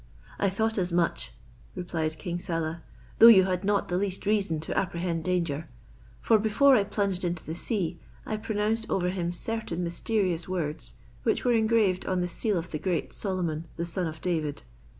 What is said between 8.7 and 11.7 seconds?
over him certain mysterious words, which were